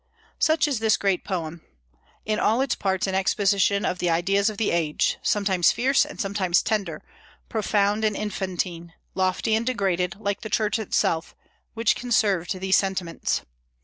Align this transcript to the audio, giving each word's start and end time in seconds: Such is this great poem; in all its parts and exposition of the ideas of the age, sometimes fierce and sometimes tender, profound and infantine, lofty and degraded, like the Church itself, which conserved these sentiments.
Such 0.39 0.67
is 0.67 0.79
this 0.79 0.97
great 0.97 1.23
poem; 1.23 1.61
in 2.25 2.39
all 2.39 2.59
its 2.61 2.73
parts 2.73 3.05
and 3.05 3.15
exposition 3.15 3.85
of 3.85 3.99
the 3.99 4.09
ideas 4.09 4.49
of 4.49 4.57
the 4.57 4.71
age, 4.71 5.19
sometimes 5.21 5.71
fierce 5.71 6.07
and 6.07 6.19
sometimes 6.19 6.63
tender, 6.63 7.03
profound 7.49 8.03
and 8.03 8.15
infantine, 8.15 8.93
lofty 9.13 9.53
and 9.53 9.63
degraded, 9.63 10.15
like 10.19 10.41
the 10.41 10.49
Church 10.49 10.79
itself, 10.79 11.35
which 11.75 11.95
conserved 11.95 12.59
these 12.59 12.77
sentiments. 12.77 13.43